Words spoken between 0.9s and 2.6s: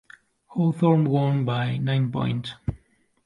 won by nine points.